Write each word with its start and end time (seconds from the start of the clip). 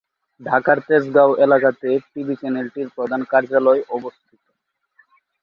ঢাকার 0.41 0.77
তেজগাঁও 0.87 1.31
এলাকাতে 1.45 1.89
টিভি 2.11 2.35
চ্যানেলটির 2.35 2.87
প্রধান 2.95 3.21
কার্যালয় 3.31 3.81
অবস্থিত। 3.89 4.41